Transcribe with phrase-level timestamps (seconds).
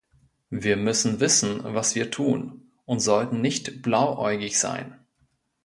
[0.49, 4.97] Wir müssen wissen, was wir tun, und sollten nicht blauäugig sein.